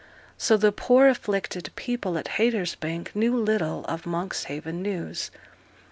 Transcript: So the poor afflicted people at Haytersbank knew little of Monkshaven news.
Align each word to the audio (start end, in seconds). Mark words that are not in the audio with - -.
So 0.35 0.57
the 0.57 0.71
poor 0.71 1.07
afflicted 1.07 1.69
people 1.75 2.17
at 2.17 2.25
Haytersbank 2.39 3.15
knew 3.15 3.37
little 3.37 3.85
of 3.85 4.07
Monkshaven 4.07 4.81
news. 4.81 5.29